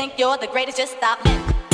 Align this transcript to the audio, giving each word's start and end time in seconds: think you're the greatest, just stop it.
think 0.00 0.18
you're 0.18 0.38
the 0.38 0.46
greatest, 0.46 0.78
just 0.78 0.96
stop 0.96 1.18
it. 1.26 1.69